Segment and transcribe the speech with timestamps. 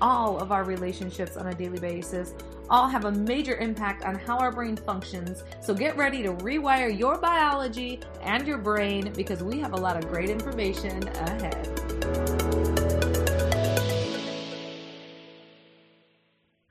[0.00, 2.34] all of our relationships on a daily basis
[2.68, 5.42] all have a major impact on how our brain functions.
[5.60, 9.96] So get ready to rewire your biology and your brain because we have a lot
[9.96, 11.80] of great information ahead.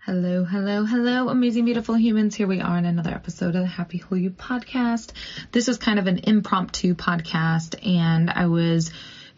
[0.05, 2.33] Hello, hello, hello, amazing, beautiful humans.
[2.33, 5.11] Here we are in another episode of the Happy Whole You podcast.
[5.51, 8.89] This is kind of an impromptu podcast, and I was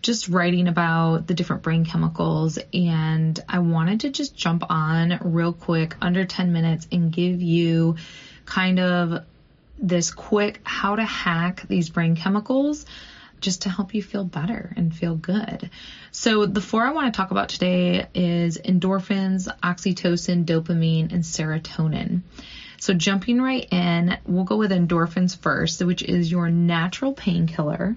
[0.02, 5.54] just writing about the different brain chemicals and I wanted to just jump on real
[5.54, 7.96] quick under 10 minutes and give you
[8.45, 9.23] kind of
[9.78, 12.86] this quick how to hack these brain chemicals
[13.42, 15.70] just to help you feel better and feel good.
[16.12, 22.22] So the four I want to talk about today is endorphins, oxytocin, dopamine, and serotonin.
[22.82, 27.96] So jumping right in, we'll go with endorphins first, which is your natural painkiller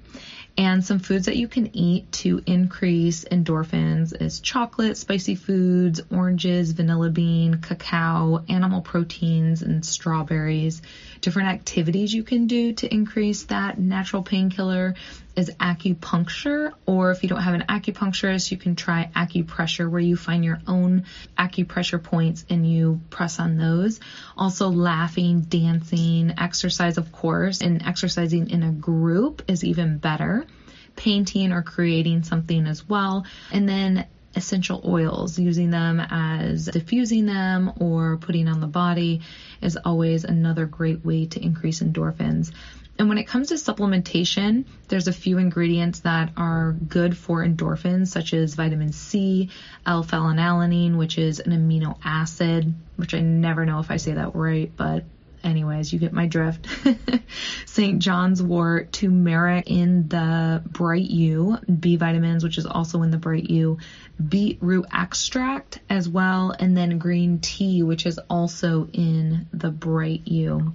[0.56, 6.72] and some foods that you can eat to increase endorphins is chocolate, spicy foods, oranges,
[6.72, 10.80] vanilla bean, cacao, animal proteins, and strawberries.
[11.24, 14.94] Different activities you can do to increase that natural painkiller
[15.34, 20.16] is acupuncture, or if you don't have an acupuncturist, you can try acupressure where you
[20.16, 21.04] find your own
[21.38, 24.00] acupressure points and you press on those.
[24.36, 30.44] Also, laughing, dancing, exercise, of course, and exercising in a group is even better.
[30.94, 33.24] Painting or creating something as well.
[33.50, 34.06] And then
[34.36, 39.20] essential oils, using them as diffusing them or putting on the body
[39.60, 42.52] is always another great way to increase endorphins.
[42.98, 48.08] And when it comes to supplementation, there's a few ingredients that are good for endorphins,
[48.08, 49.50] such as vitamin C,
[49.84, 54.70] L-phenylalanine, which is an amino acid, which I never know if I say that right,
[54.76, 55.04] but
[55.44, 56.66] anyways, you get my drift.
[57.66, 58.00] St.
[58.00, 63.50] John's wort, turmeric in the Bright U, B vitamins, which is also in the Bright
[63.50, 63.78] U,
[64.26, 70.72] beetroot extract as well, and then green tea, which is also in the Bright U.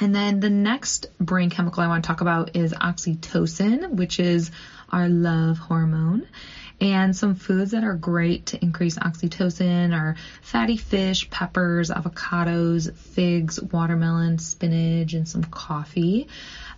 [0.00, 4.50] And then the next brain chemical I want to talk about is oxytocin, which is
[4.90, 6.26] our love hormone.
[6.82, 13.60] And some foods that are great to increase oxytocin are fatty fish, peppers, avocados, figs,
[13.62, 16.26] watermelon, spinach, and some coffee.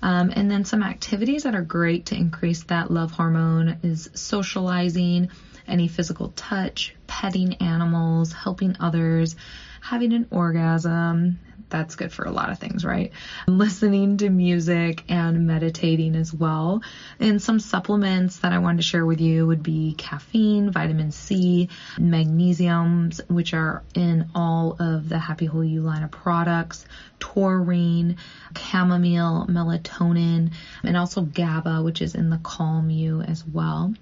[0.03, 5.31] Um, and then some activities that are great to increase that love hormone is socializing,
[5.67, 9.37] any physical touch, petting animals, helping others,
[9.81, 11.39] having an orgasm,
[11.69, 13.11] that's good for a lot of things, right?
[13.47, 16.83] Listening to music and meditating as well.
[17.19, 21.69] And some supplements that I wanted to share with you would be caffeine, vitamin C,
[21.99, 26.85] magnesiums, which are in all of the Happy Whole You line of products,
[27.19, 28.19] taurine,
[28.57, 30.53] chamomile, melatonin,
[30.85, 33.93] and also GABA, which is in the Calm U as well.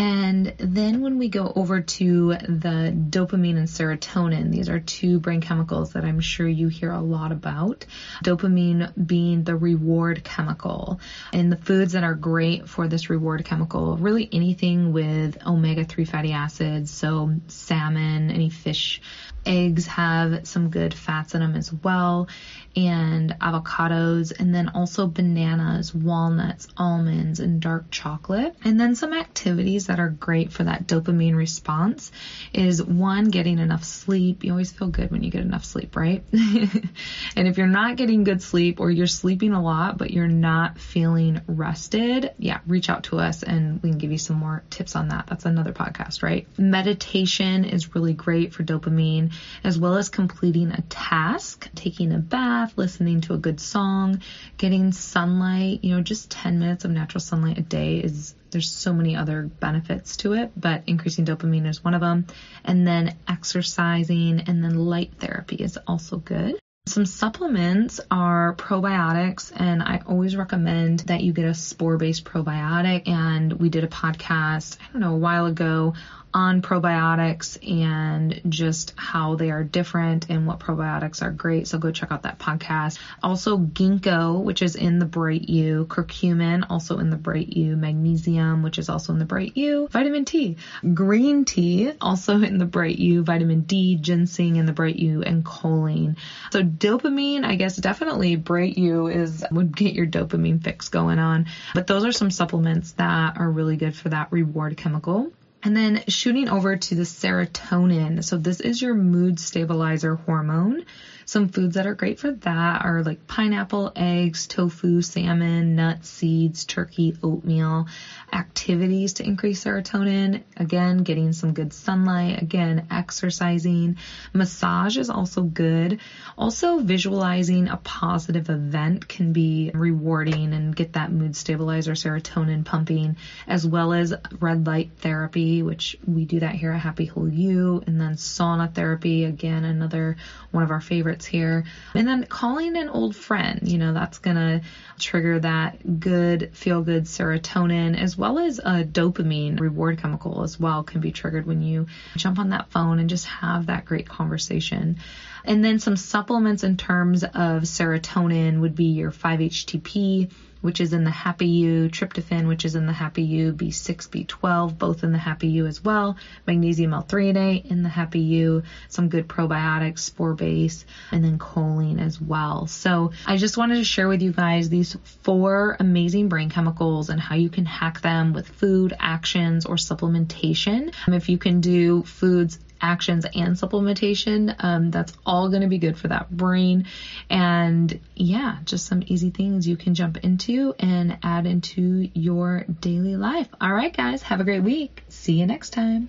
[0.00, 5.42] And then when we go over to the dopamine and serotonin, these are two brain
[5.42, 7.84] chemicals that I'm sure you hear a lot about.
[8.24, 11.00] Dopamine being the reward chemical.
[11.34, 16.06] And the foods that are great for this reward chemical, really anything with omega 3
[16.06, 19.02] fatty acids, so salmon, any fish
[19.46, 22.28] eggs have some good fats in them as well,
[22.76, 28.54] and avocados, and then also bananas, walnuts, almonds, and dark chocolate.
[28.62, 32.12] And then some activities that are great for that dopamine response
[32.52, 34.44] is one, getting enough sleep.
[34.44, 36.22] You always feel good when you get enough sleep, right?
[36.32, 40.78] and if you're not getting good sleep or you're sleeping a lot, but you're not
[40.78, 44.94] feeling rested, yeah, reach out to us and we can give you some more tips
[44.94, 45.26] on that.
[45.26, 46.46] That's another podcast, right?
[46.56, 49.29] Meditation is really great for dopamine
[49.64, 54.20] as well as completing a task, taking a bath, listening to a good song,
[54.56, 58.92] getting sunlight, you know, just 10 minutes of natural sunlight a day is there's so
[58.92, 62.26] many other benefits to it, but increasing dopamine is one of them.
[62.64, 66.58] And then exercising and then light therapy is also good.
[66.86, 73.06] Some supplements are probiotics, and I always recommend that you get a spore based probiotic.
[73.06, 75.94] And we did a podcast, I don't know, a while ago
[76.32, 81.66] on probiotics and just how they are different and what probiotics are great.
[81.66, 82.98] So go check out that podcast.
[83.22, 88.62] Also ginkgo, which is in the Bright U, curcumin, also in the Bright U, magnesium,
[88.62, 90.56] which is also in the Bright U, vitamin T,
[90.94, 95.44] green tea, also in the Bright U, vitamin D, ginseng in the Bright U, and
[95.44, 96.16] choline.
[96.52, 101.46] So dopamine, I guess definitely Bright U is would get your dopamine fix going on.
[101.74, 105.32] But those are some supplements that are really good for that reward chemical.
[105.62, 108.24] And then shooting over to the serotonin.
[108.24, 110.84] So this is your mood stabilizer hormone.
[111.30, 116.64] Some foods that are great for that are like pineapple, eggs, tofu, salmon, nuts, seeds,
[116.64, 117.86] turkey, oatmeal.
[118.32, 120.42] Activities to increase serotonin.
[120.56, 122.42] Again, getting some good sunlight.
[122.42, 123.98] Again, exercising.
[124.32, 126.00] Massage is also good.
[126.36, 133.16] Also, visualizing a positive event can be rewarding and get that mood stabilizer serotonin pumping,
[133.46, 137.84] as well as red light therapy, which we do that here at Happy Whole You.
[137.86, 140.16] And then sauna therapy, again, another
[140.50, 140.80] one of our
[141.24, 141.64] here.
[141.94, 144.60] And then calling an old friend, you know, that's going to
[144.98, 150.82] trigger that good, feel good serotonin as well as a dopamine reward chemical as well
[150.82, 151.86] can be triggered when you
[152.16, 154.96] jump on that phone and just have that great conversation.
[155.44, 161.04] And then some supplements in terms of serotonin would be your 5-HTP, which is in
[161.04, 165.18] the Happy U, tryptophan, which is in the Happy U, B6, B12, both in the
[165.18, 166.16] Happy U as well,
[166.46, 172.20] magnesium L-threonate in the Happy U, some good probiotics, spore base, and then choline as
[172.20, 172.66] well.
[172.66, 177.20] So I just wanted to share with you guys these four amazing brain chemicals and
[177.20, 180.92] how you can hack them with food, actions, or supplementation.
[181.08, 184.54] If you can do foods actions and supplementation.
[184.58, 186.84] Um, that's all going to be good for that brain.
[187.28, 193.16] And yeah, just some easy things you can jump into and add into your daily
[193.16, 193.48] life.
[193.60, 195.02] All right, guys, have a great week.
[195.08, 196.08] See you next time.